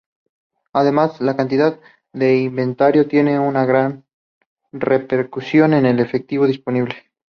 Además, 0.73 1.21
la 1.21 1.35
cantidad 1.35 1.79
de 2.11 2.37
inventario 2.39 3.07
tiene 3.07 3.37
una 3.39 3.65
gran 3.65 4.03
repercusión 4.71 5.75
en 5.75 5.85
el 5.85 5.99
efectivo 5.99 6.47
disponible. 6.47 6.95